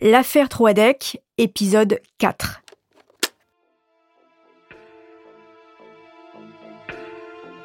[0.00, 2.62] L'affaire Troadec, épisode 4.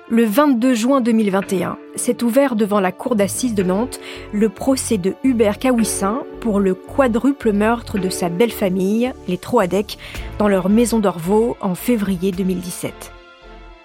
[0.09, 3.99] Le 22 juin 2021, s'est ouvert devant la cour d'assises de Nantes
[4.31, 9.99] le procès de Hubert Kawissin pour le quadruple meurtre de sa belle famille, les Troadec,
[10.39, 13.11] dans leur maison d'Orvaux en février 2017.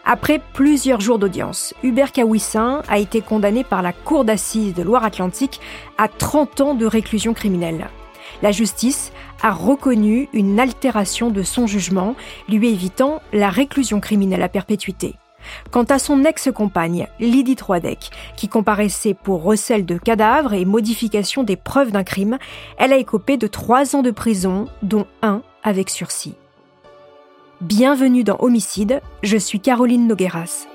[0.07, 5.61] Après plusieurs jours d'audience, Hubert Kawissin a été condamné par la cour d'assises de Loire-Atlantique
[5.99, 7.89] à 30 ans de réclusion criminelle
[8.43, 12.15] la justice a reconnu une altération de son jugement,
[12.49, 15.15] lui évitant la réclusion criminelle à perpétuité.
[15.71, 21.57] Quant à son ex-compagne, Lydie Troidec, qui comparaissait pour recel de cadavres et modification des
[21.57, 22.39] preuves d'un crime,
[22.77, 26.35] elle a écopé de trois ans de prison, dont un avec sursis.
[27.61, 30.67] Bienvenue dans Homicide, je suis Caroline Nogueras.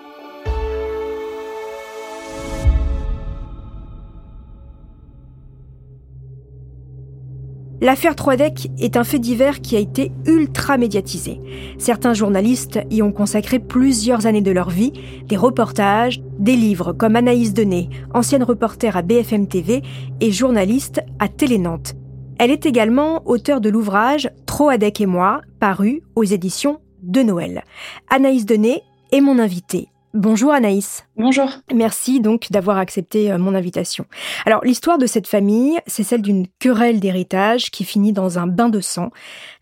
[7.84, 11.42] L'affaire Troidec est un fait divers qui a été ultra médiatisé.
[11.78, 14.94] Certains journalistes y ont consacré plusieurs années de leur vie,
[15.28, 19.82] des reportages, des livres comme Anaïs Denet, ancienne reporter à BFM TV
[20.22, 21.96] et journaliste à Télé Nantes.
[22.40, 27.66] Elle est également auteure de l'ouvrage Troadec et moi, paru aux éditions de Noël.
[28.10, 28.82] Anaïs Denet
[29.12, 29.90] est mon invitée.
[30.16, 31.08] Bonjour Anaïs.
[31.18, 31.50] Bonjour.
[31.74, 34.06] Merci donc d'avoir accepté euh, mon invitation.
[34.46, 38.70] Alors l'histoire de cette famille, c'est celle d'une querelle d'héritage qui finit dans un bain
[38.70, 39.10] de sang.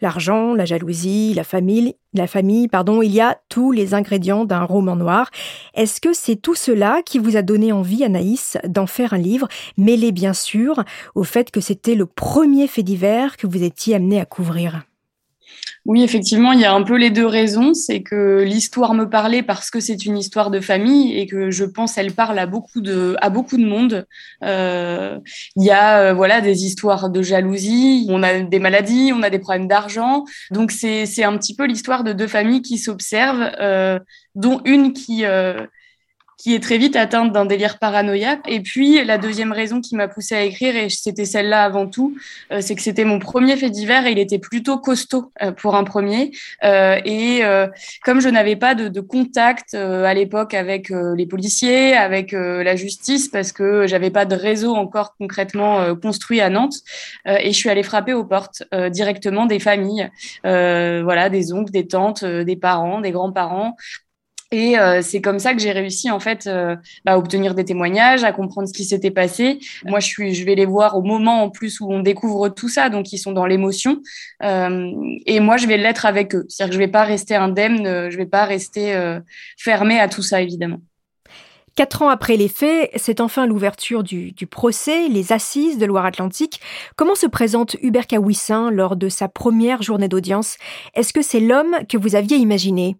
[0.01, 4.65] L'argent, la jalousie, la famille, la famille, pardon, il y a tous les ingrédients d'un
[4.65, 5.29] roman noir.
[5.73, 9.47] Est-ce que c'est tout cela qui vous a donné envie Anaïs d'en faire un livre,
[9.77, 10.83] mêlé bien sûr
[11.15, 14.81] au fait que c'était le premier fait divers que vous étiez amené à couvrir?
[15.85, 17.73] Oui, effectivement, il y a un peu les deux raisons.
[17.73, 21.65] C'est que l'histoire me parlait parce que c'est une histoire de famille et que je
[21.65, 24.05] pense elle parle à beaucoup de, à beaucoup de monde.
[24.43, 25.17] Euh,
[25.55, 29.31] il y a euh, voilà des histoires de jalousie, on a des maladies, on a
[29.31, 30.23] des problèmes d'argent.
[30.51, 33.97] Donc c'est un petit peu l'histoire de deux familles qui s'observent, euh,
[34.35, 35.25] dont une qui
[36.37, 38.41] qui est très vite atteinte d'un délire paranoïaque.
[38.47, 42.15] Et puis, la deuxième raison qui m'a poussée à écrire, et c'était celle-là avant tout,
[42.51, 45.75] euh, c'est que c'était mon premier fait divers et il était plutôt costaud euh, pour
[45.75, 46.31] un premier.
[46.63, 47.41] Euh, et
[48.03, 53.27] comme je n'avais pas de, de contact à l'époque avec les policiers, avec la justice,
[53.27, 56.75] parce que j'avais pas de réseau encore concrètement construit à Nantes,
[57.25, 60.09] et je suis allée frapper aux portes directement des familles,
[60.43, 63.75] voilà, des oncles, des tantes, des parents, des grands-parents,
[64.51, 66.75] et euh, c'est comme ça que j'ai réussi en fait euh,
[67.05, 69.59] bah, à obtenir des témoignages, à comprendre ce qui s'était passé.
[69.85, 72.67] Moi, je suis, je vais les voir au moment en plus où on découvre tout
[72.67, 74.01] ça, donc ils sont dans l'émotion.
[74.43, 74.91] Euh,
[75.25, 76.45] et moi, je vais l'être avec eux.
[76.49, 78.93] C'est-à-dire que je vais pas rester indemne, je vais pas rester
[79.57, 80.79] fermée à tout ça, évidemment.
[81.75, 86.59] Quatre ans après les faits, c'est enfin l'ouverture du, du, procès, les assises de Loire-Atlantique.
[86.97, 90.57] Comment se présente Hubert Kawissin lors de sa première journée d'audience?
[90.93, 92.97] Est-ce que c'est l'homme que vous aviez imaginé?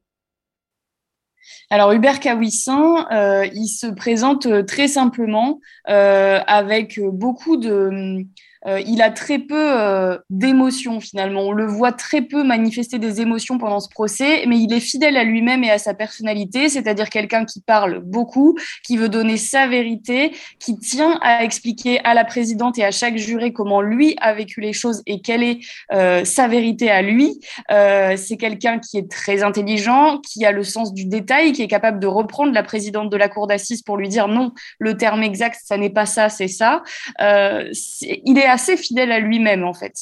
[1.70, 5.60] Alors Hubert Kawissin, euh, il se présente euh, très simplement
[5.90, 8.26] euh, avec beaucoup de
[8.68, 11.42] il a très peu euh, d'émotions finalement.
[11.42, 15.18] On le voit très peu manifester des émotions pendant ce procès, mais il est fidèle
[15.18, 19.68] à lui-même et à sa personnalité, c'est-à-dire quelqu'un qui parle beaucoup, qui veut donner sa
[19.68, 24.34] vérité, qui tient à expliquer à la présidente et à chaque juré comment lui a
[24.34, 25.60] vécu les choses et quelle est
[25.92, 27.40] euh, sa vérité à lui.
[27.70, 32.00] C'est quelqu'un qui est très intelligent, qui a le sens du détail, qui est capable
[32.00, 35.60] de reprendre la présidente de la cour d'assises pour lui dire non, le terme exact,
[35.64, 36.84] ça n'est pas ça, c'est ça.
[37.20, 39.96] il est assez fidèle à lui-même en fait.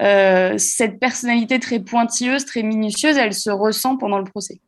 [0.00, 4.60] Euh, cette personnalité très pointilleuse, très minutieuse, elle se ressent pendant le procès.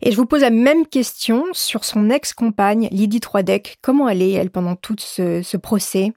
[0.00, 3.76] Et je vous pose la même question sur son ex-compagne, Lydie Troidec.
[3.82, 6.12] Comment elle est, elle, pendant tout ce procès?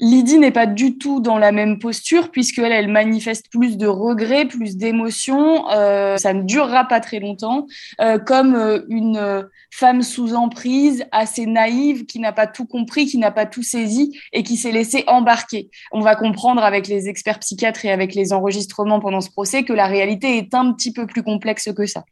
[0.00, 4.46] Lydie n'est pas du tout dans la même posture puisqu'elle, elle manifeste plus de regrets,
[4.46, 5.68] plus d'émotions.
[5.70, 7.66] Euh, ça ne durera pas très longtemps,
[8.00, 13.18] euh, comme euh, une femme sous emprise, assez naïve, qui n'a pas tout compris, qui
[13.18, 15.68] n'a pas tout saisi et qui s'est laissée embarquer.
[15.90, 19.72] On va comprendre avec les experts psychiatres et avec les enregistrements pendant ce procès que
[19.72, 22.04] la réalité est un petit peu plus complexe que ça.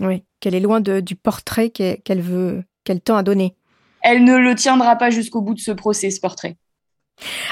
[0.00, 3.54] Oui, qu'elle est loin de, du portrait qu'elle veut, qu'elle tend à donner.
[4.02, 6.56] Elle ne le tiendra pas jusqu'au bout de ce procès, ce portrait.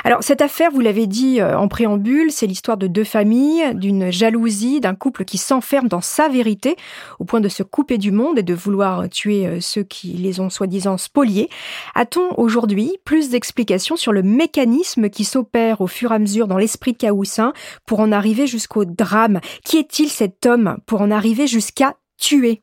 [0.04, 4.10] Alors cette affaire, vous l'avez dit euh, en préambule, c'est l'histoire de deux familles, d'une
[4.10, 6.76] jalousie, d'un couple qui s'enferme dans sa vérité
[7.18, 10.40] au point de se couper du monde et de vouloir tuer euh, ceux qui les
[10.40, 11.48] ont soi-disant spoliés.
[11.94, 16.58] A-t-on aujourd'hui plus d'explications sur le mécanisme qui s'opère au fur et à mesure dans
[16.58, 17.52] l'esprit de Caoussin
[17.86, 19.40] pour en arriver jusqu'au drame?
[19.64, 22.62] Qui est-il cet homme pour en arriver jusqu'à tuer?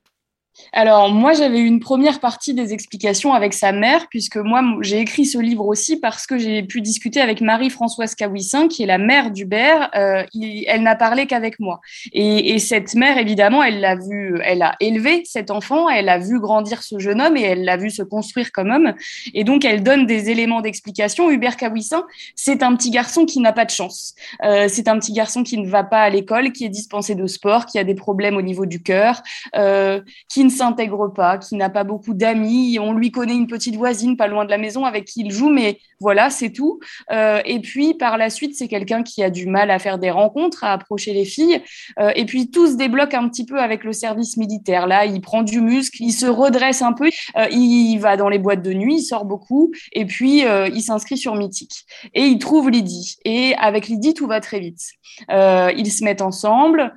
[0.74, 5.26] Alors moi j'avais une première partie des explications avec sa mère puisque moi j'ai écrit
[5.26, 9.32] ce livre aussi parce que j'ai pu discuter avec Marie-Françoise Caouissin qui est la mère
[9.32, 9.90] d'Hubert.
[9.96, 10.24] Euh,
[10.68, 11.80] elle n'a parlé qu'avec moi
[12.14, 16.20] et, et, cette mère évidemment elle l'a vu, elle a élevé cet enfant, elle a
[16.20, 18.94] vu grandir ce jeune homme et elle l'a vu se construire comme homme
[19.34, 21.32] et donc elle donne des éléments d'explication.
[21.32, 22.06] Hubert Caouissin
[22.36, 24.16] c'est un petit garçon qui n'a pas de chance.
[24.44, 27.28] Euh, c'est un petit garçon qui ne va pas à l'école, qui est dispensé de
[27.28, 29.22] sport, qui a des problèmes au niveau du cœur,
[29.56, 32.78] euh, qui ne s'intègre pas, qui n'a pas beaucoup d'amis.
[32.80, 35.50] On lui connaît une petite voisine pas loin de la maison avec qui il joue,
[35.50, 36.80] mais voilà, c'est tout.
[37.12, 40.10] Euh, et puis par la suite, c'est quelqu'un qui a du mal à faire des
[40.10, 41.62] rencontres, à approcher les filles.
[42.00, 44.88] Euh, et puis tout se débloque un petit peu avec le service militaire.
[44.88, 48.40] Là, il prend du muscle, il se redresse un peu, euh, il va dans les
[48.40, 51.86] boîtes de nuit, il sort beaucoup, et puis il s'inscrit sur Mythique.
[52.14, 53.18] Et il trouve Lydie.
[53.26, 54.82] Et avec Lydie, tout va très vite.
[55.30, 56.94] ils se mettent ensemble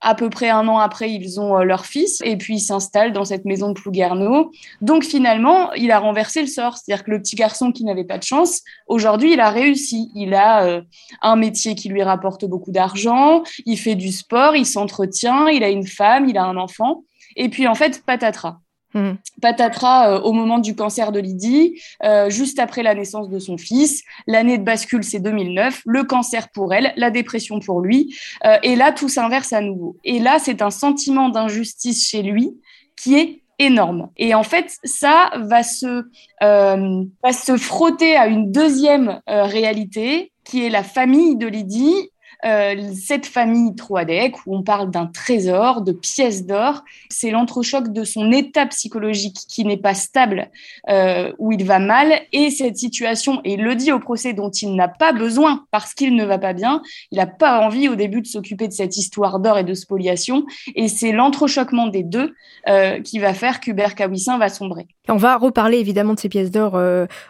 [0.00, 3.12] à peu près un an après, ils ont euh, leur fils et puis ils s'installent
[3.12, 4.50] dans cette maison de Plouguerneau.
[4.80, 6.76] Donc finalement, il a renversé le sort.
[6.76, 10.10] C'est-à-dire que le petit garçon qui n'avait pas de chance, aujourd'hui, il a réussi.
[10.14, 10.82] Il a euh,
[11.22, 15.68] un métier qui lui rapporte beaucoup d'argent, il fait du sport, il s'entretient, il a
[15.68, 17.04] une femme, il a un enfant.
[17.36, 18.58] Et puis en fait, patatras.
[18.94, 19.12] Mmh.
[19.40, 23.56] Patatras euh, au moment du cancer de Lydie, euh, juste après la naissance de son
[23.56, 24.02] fils.
[24.26, 25.82] L'année de bascule, c'est 2009.
[25.86, 28.16] Le cancer pour elle, la dépression pour lui.
[28.44, 29.96] Euh, et là, tout s'inverse à nouveau.
[30.04, 32.50] Et là, c'est un sentiment d'injustice chez lui
[32.96, 34.08] qui est énorme.
[34.16, 36.04] Et en fait, ça va se,
[36.40, 42.09] va se frotter à une deuxième réalité qui est la famille de Lydie euh,
[42.42, 48.32] cette famille Troadec, où on parle d'un trésor, de pièces d'or, c'est l'entrechoc de son
[48.32, 50.50] état psychologique qui n'est pas stable,
[50.88, 54.74] euh, où il va mal, et cette situation, et le dit au procès dont il
[54.74, 58.22] n'a pas besoin parce qu'il ne va pas bien, il n'a pas envie au début
[58.22, 62.34] de s'occuper de cette histoire d'or et de spoliation, et c'est l'entrechoquement des deux
[62.68, 64.86] euh, qui va faire qu'Hubert Kawissin va sombrer.
[65.10, 66.80] On va reparler évidemment de ces pièces d'or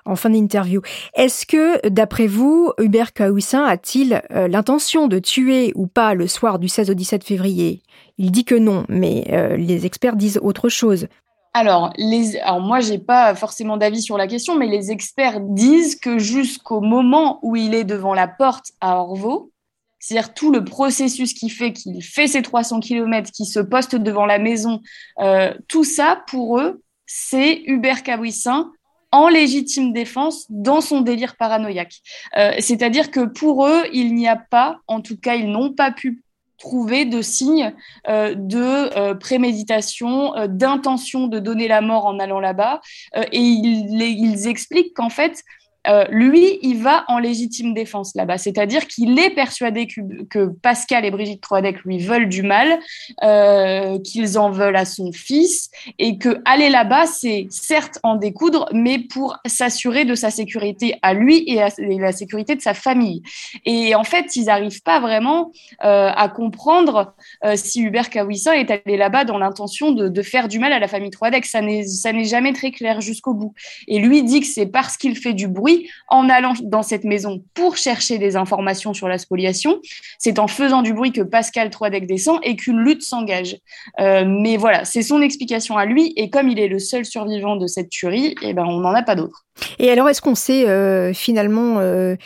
[0.05, 0.83] en fin d'interview.
[1.15, 6.69] Est-ce que, d'après vous, Hubert Kawissin a-t-il l'intention de tuer ou pas le soir du
[6.69, 7.83] 16 au 17 février?
[8.23, 11.07] Il dit que non, mais euh, les experts disent autre chose.
[11.55, 15.97] Alors, les, alors moi, j'ai pas forcément d'avis sur la question, mais les experts disent
[15.97, 19.51] que jusqu'au moment où il est devant la porte à Orvaux,
[19.99, 24.27] c'est-à-dire tout le processus qui fait qu'il fait ses 300 km, qu'il se poste devant
[24.27, 24.83] la maison,
[25.21, 28.71] euh, tout ça, pour eux, c'est Hubert Cabouissin
[29.11, 31.97] en légitime défense dans son délire paranoïaque.
[32.39, 35.91] Euh, c'est-à-dire que pour eux, il n'y a pas, en tout cas, ils n'ont pas
[35.91, 36.23] pu
[36.57, 37.75] trouver de signes
[38.09, 42.81] euh, de euh, préméditation, d'intention de donner la mort en allant là-bas.
[43.17, 45.43] et ils, ils expliquent qu'en fait,
[45.87, 48.39] euh, lui, il va en légitime défense là-bas.
[48.39, 52.79] C'est-à-dire qu'il est persuadé que, Pascal et Brigitte Troadec lui veulent du mal,
[53.23, 58.69] euh, qu'ils en veulent à son fils, et que aller là-bas, c'est certes en découdre,
[58.73, 63.23] mais pour s'assurer de sa sécurité à lui et à la sécurité de sa famille.
[63.65, 65.53] Et en fait, ils n'arrivent pas vraiment
[65.85, 67.15] euh, à comprendre
[67.55, 71.11] si Hubert Kawissin est allé là-bas dans l'intention de, faire du mal à la famille
[71.11, 71.47] Troadec.
[71.47, 73.55] Ça n'est jamais très clair jusqu'au bout.
[73.89, 75.70] Et lui dit que c'est parce qu'il fait du bruit
[76.09, 79.81] en allant dans cette maison pour chercher des informations sur la spoliation.
[80.19, 83.57] C'est en faisant du bruit que Pascal Troidec descend et qu'une lutte s'engage.
[84.01, 86.13] Euh, mais voilà, c'est son explication à lui.
[86.17, 89.03] Et comme il est le seul survivant de cette tuerie, eh ben, on n'en a
[89.03, 89.45] pas d'autre.
[89.79, 92.17] Et alors, est-ce qu'on sait euh, finalement euh,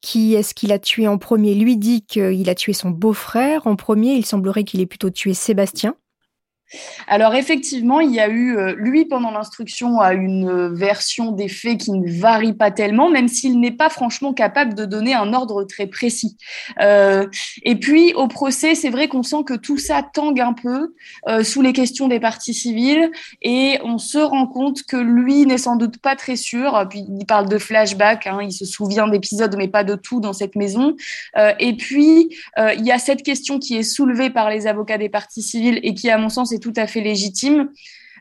[0.00, 1.54] qui est-ce qu'il a tué en premier?
[1.54, 4.14] Lui dit qu'il a tué son beau-frère en premier.
[4.14, 5.94] Il semblerait qu'il ait plutôt tué Sébastien.
[7.08, 11.78] Alors effectivement, il y a eu, euh, lui pendant l'instruction a une version des faits
[11.78, 15.64] qui ne varie pas tellement, même s'il n'est pas franchement capable de donner un ordre
[15.64, 16.36] très précis.
[16.80, 17.26] Euh,
[17.64, 20.94] et puis au procès, c'est vrai qu'on sent que tout ça tangue un peu
[21.28, 23.10] euh, sous les questions des parties civiles,
[23.42, 26.86] et on se rend compte que lui n'est sans doute pas très sûr.
[26.88, 30.32] Puis il parle de flashback, hein, il se souvient d'épisodes, mais pas de tout dans
[30.32, 30.96] cette maison.
[31.58, 35.42] et puis il y a cette question qui est soulevée par les avocats des parties
[35.42, 37.68] civiles et qui, à mon sens, est tout à fait légitime.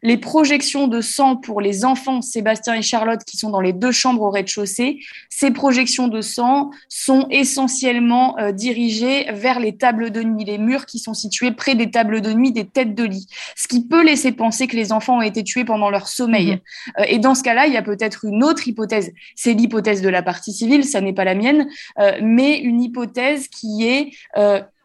[0.03, 3.91] Les projections de sang pour les enfants Sébastien et Charlotte qui sont dans les deux
[3.91, 10.23] chambres au rez-de-chaussée, ces projections de sang sont essentiellement euh, dirigées vers les tables de
[10.23, 13.27] nuit, les murs qui sont situés près des tables de nuit des têtes de lit,
[13.55, 16.53] ce qui peut laisser penser que les enfants ont été tués pendant leur sommeil.
[16.53, 16.59] Mhm.
[16.99, 19.11] Euh, et dans ce cas-là, il y a peut-être une autre hypothèse.
[19.35, 21.67] C'est l'hypothèse de la partie civile, ça n'est pas la mienne,
[21.99, 24.11] euh, mais une hypothèse qui est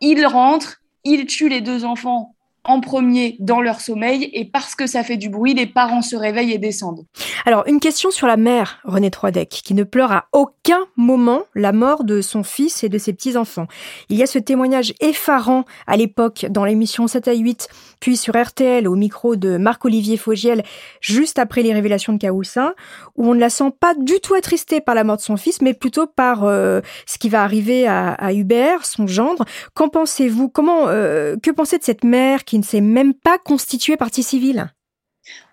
[0.02, 2.35] il rentre, il tue les deux enfants
[2.66, 6.16] en premier dans leur sommeil et parce que ça fait du bruit, les parents se
[6.16, 7.04] réveillent et descendent.
[7.44, 11.72] Alors, une question sur la mère, René Troidec, qui ne pleure à aucun moment la
[11.72, 13.66] mort de son fils et de ses petits-enfants.
[14.08, 17.68] Il y a ce témoignage effarant à l'époque dans l'émission 7 à 8,
[18.00, 20.64] puis sur RTL au micro de Marc-Olivier Fogiel,
[21.00, 22.74] juste après les révélations de Caoussin,
[23.16, 25.62] où on ne la sent pas du tout attristée par la mort de son fils,
[25.62, 29.44] mais plutôt par euh, ce qui va arriver à, Hubert, son gendre.
[29.74, 30.48] Qu'en pensez-vous?
[30.48, 34.70] Comment, euh, que pensez de cette mère qui ne s'est même pas constituée partie civile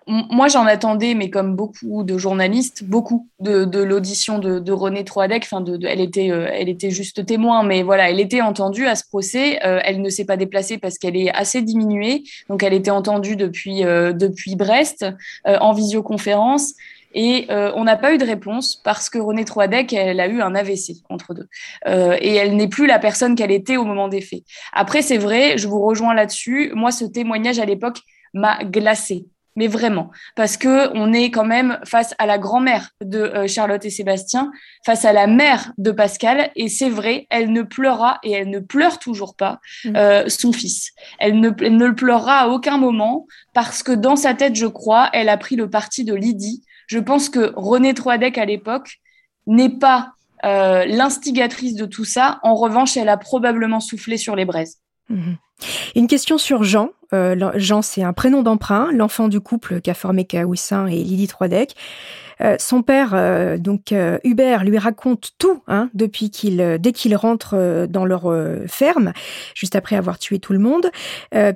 [0.06, 5.44] moi, j'en attendais, mais comme beaucoup de journalistes, beaucoup de, l'audition de, René Troadec.
[5.44, 8.96] Enfin, de, elle était, euh, elle était juste témoin, mais voilà, elle était entendue à
[8.96, 9.64] ce procès.
[9.64, 13.36] Euh, elle ne s'est pas déplacée parce qu'elle est assez diminuée, donc elle était entendue
[13.36, 15.06] depuis euh, depuis Brest
[15.44, 16.74] en visioconférence.
[17.14, 20.54] Et on n'a pas eu de réponse parce que René Troadec, elle a eu un
[20.54, 21.48] AVC entre deux.
[21.86, 24.42] et elle n'est plus la personne qu'elle était au moment des faits.
[24.72, 26.72] Après, c'est vrai, je vous rejoins là-dessus.
[26.74, 27.98] Moi, ce témoignage à l'époque
[28.32, 33.20] m'a glacé mais vraiment, parce que on est quand même face à la grand-mère de
[33.20, 34.50] euh, Charlotte et Sébastien,
[34.84, 38.58] face à la mère de Pascal, et c'est vrai, elle ne pleura et elle ne
[38.58, 39.96] pleure toujours pas mm.
[39.96, 40.90] euh, son fils.
[41.20, 45.08] Elle ne, ne le pleurera à aucun moment parce que dans sa tête, je crois,
[45.12, 46.64] elle a pris le parti de Lydie.
[46.86, 48.98] Je pense que René Troadec à l'époque
[49.46, 50.12] n'est pas
[50.44, 52.38] euh, l'instigatrice de tout ça.
[52.42, 54.78] En revanche, elle a probablement soufflé sur les braises.
[55.10, 55.36] Mm-hmm.
[55.96, 56.90] Une question sur Jean.
[57.12, 61.74] Euh, Jean, c'est un prénom d'emprunt, l'enfant du couple qu'a formé Kaoussin et Lydie Troidec.
[62.40, 67.86] Euh, son père, euh, donc Hubert, lui raconte tout hein, depuis qu'il, dès qu'il rentre
[67.88, 68.32] dans leur
[68.66, 69.12] ferme,
[69.54, 70.90] juste après avoir tué tout le monde.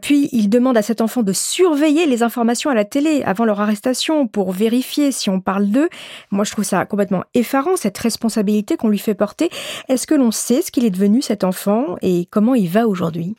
[0.03, 3.61] puis il demande à cet enfant de surveiller les informations à la télé avant leur
[3.61, 5.89] arrestation pour vérifier si on parle d'eux.
[6.31, 9.51] Moi, je trouve ça complètement effarant cette responsabilité qu'on lui fait porter.
[9.89, 13.37] Est-ce que l'on sait ce qu'il est devenu cet enfant et comment il va aujourd'hui?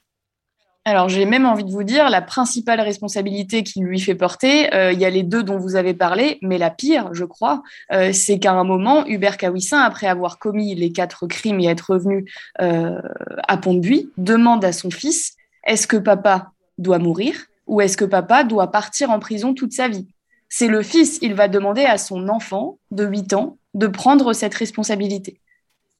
[0.89, 4.91] Alors, j'ai même envie de vous dire, la principale responsabilité qu'il lui fait porter, euh,
[4.91, 8.11] il y a les deux dont vous avez parlé, mais la pire, je crois, euh,
[8.11, 12.25] c'est qu'à un moment, Hubert Kawissin, après avoir commis les quatre crimes et être revenu
[12.61, 12.99] euh,
[13.47, 17.35] à Pont-de-Buis, demande à son fils est-ce que papa doit mourir
[17.67, 20.07] ou est-ce que papa doit partir en prison toute sa vie?
[20.49, 24.55] C'est le fils, il va demander à son enfant de 8 ans de prendre cette
[24.55, 25.39] responsabilité.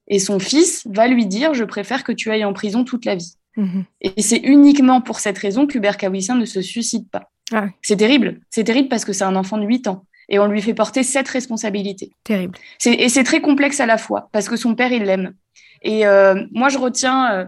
[0.08, 3.16] Et son fils va lui dire je préfère que tu ailles en prison toute la
[3.16, 3.36] vie.
[3.60, 3.84] Mhm.
[4.02, 7.30] Et c'est uniquement pour cette raison qu'Hubert Kawissin ne se suicide pas.
[7.52, 8.40] Ah c'est terrible.
[8.50, 10.06] C'est terrible parce que c'est un enfant de 8 ans.
[10.30, 12.12] Et on lui fait porter cette responsabilité.
[12.24, 12.58] Terrible.
[12.86, 15.34] Et c'est très complexe à la fois parce que son père, il l'aime.
[15.82, 17.46] Et euh, moi, je retiens, euh,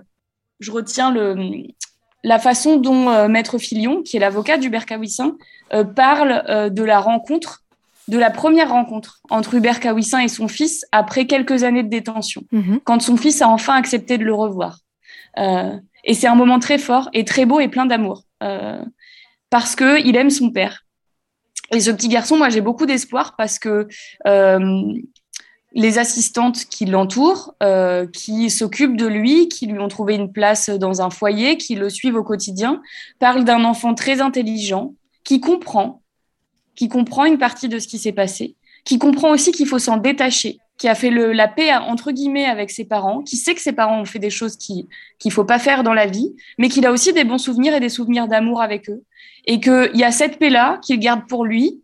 [0.59, 1.35] je retiens le,
[2.23, 5.37] la façon dont euh, Maître Filion, qui est l'avocat d'Hubert Kawissin,
[5.95, 7.63] parle de la rencontre,
[8.09, 12.43] de la première rencontre entre Hubert Kawissin et son fils après quelques années de détention,
[12.51, 12.81] mhm.
[12.83, 14.79] quand son fils a enfin accepté de le revoir.
[16.03, 18.83] Et c'est un moment très fort et très beau et plein d'amour euh,
[19.49, 20.85] parce que il aime son père.
[21.71, 23.87] Et ce petit garçon, moi, j'ai beaucoup d'espoir parce que
[24.27, 24.93] euh,
[25.73, 30.69] les assistantes qui l'entourent, euh, qui s'occupent de lui, qui lui ont trouvé une place
[30.69, 32.81] dans un foyer, qui le suivent au quotidien,
[33.19, 34.93] parlent d'un enfant très intelligent,
[35.23, 36.01] qui comprend,
[36.75, 39.97] qui comprend une partie de ce qui s'est passé, qui comprend aussi qu'il faut s'en
[39.97, 43.61] détacher, qui a fait le, la paix entre guillemets avec ses parents, qui sait que
[43.61, 46.69] ses parents ont fait des choses qui qu'il faut pas faire dans la vie, mais
[46.69, 49.03] qu'il a aussi des bons souvenirs et des souvenirs d'amour avec eux,
[49.45, 51.83] et qu'il y a cette paix là qu'il garde pour lui.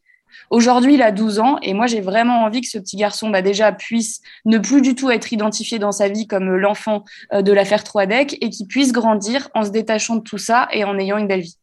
[0.49, 3.43] Aujourd'hui, il a 12 ans et moi j'ai vraiment envie que ce petit garçon bah,
[3.43, 7.51] déjà puisse ne plus du tout être identifié dans sa vie comme l'enfant euh, de
[7.51, 11.19] l'affaire Troadec et qu'il puisse grandir en se détachant de tout ça et en ayant
[11.19, 11.57] une belle vie.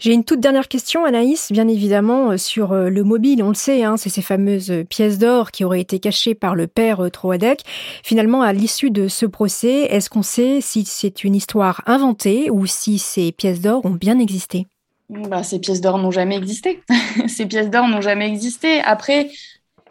[0.00, 3.42] J'ai une toute dernière question, Anaïs, bien évidemment, euh, sur euh, le mobile.
[3.42, 6.68] On le sait, hein, c'est ces fameuses pièces d'or qui auraient été cachées par le
[6.68, 7.64] père euh, Troadec.
[8.04, 12.64] Finalement, à l'issue de ce procès, est-ce qu'on sait si c'est une histoire inventée ou
[12.64, 14.68] si ces pièces d'or ont bien existé?
[15.08, 16.80] Bah, Ces pièces d'or n'ont jamais existé.
[17.26, 18.80] ces pièces d'or n'ont jamais existé.
[18.82, 19.32] Après,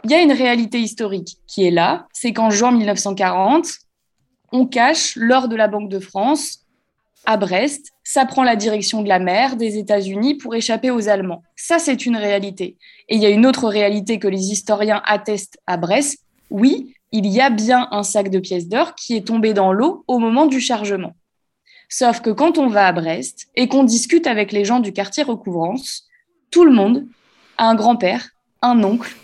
[0.06, 2.08] il y a une réalité historique qui est là.
[2.14, 3.68] C'est qu'en juin 1940,
[4.54, 6.67] on cache l'or de la Banque de France
[7.26, 11.44] à Brest, ça prend la direction de la mer des États-Unis pour échapper aux Allemands.
[11.56, 12.78] Ça, c'est une réalité.
[13.10, 16.20] Et il y a une autre réalité que les historiens attestent à Brest.
[16.50, 20.04] Oui, il y a bien un sac de pièces d'or qui est tombé dans l'eau
[20.08, 21.16] au moment du chargement.
[21.90, 25.24] Sauf que quand on va à Brest et qu'on discute avec les gens du quartier
[25.24, 26.06] Recouvrance,
[26.52, 27.06] tout le monde
[27.58, 28.30] a un grand-père,
[28.62, 29.16] un oncle,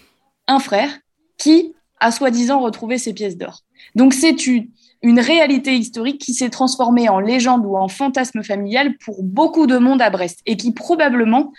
[0.47, 0.89] un frère
[1.37, 3.61] qui a soi-disant retrouvé ces pièces d'or.
[3.95, 4.67] Donc c'est une,
[5.03, 9.77] une réalité historique qui s'est transformée en légende ou en fantasme familial pour beaucoup de
[9.77, 11.51] monde à Brest et qui probablement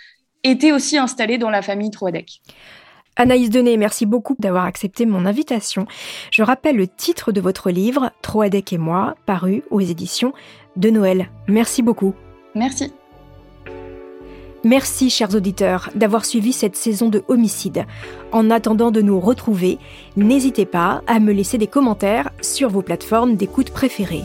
[0.43, 2.41] était aussi installé dans la famille Troadec.
[3.15, 5.85] Anaïs Denet, merci beaucoup d'avoir accepté mon invitation.
[6.31, 10.33] Je rappelle le titre de votre livre, Troadec et moi, paru aux éditions
[10.75, 11.29] de Noël.
[11.47, 12.13] Merci beaucoup.
[12.55, 12.91] Merci.
[14.65, 17.85] Merci, chers auditeurs, d'avoir suivi cette saison de Homicide.
[18.31, 19.77] En attendant de nous retrouver,
[20.17, 24.23] n'hésitez pas à me laisser des commentaires sur vos plateformes d'écoute préférées.